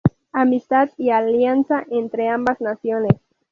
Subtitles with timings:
[0.33, 3.17] Amistad y alianza entre ambas naciones.